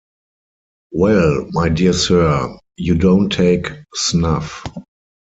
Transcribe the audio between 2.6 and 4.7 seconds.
you don’t take snuff!